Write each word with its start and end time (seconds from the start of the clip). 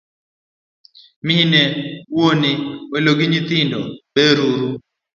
Mine, 1.25 1.61
wuone, 2.13 2.49
welo 2.91 3.11
gi 3.19 3.25
nyithindo 3.31 3.79
ber 4.15 4.37
uru? 4.51 4.69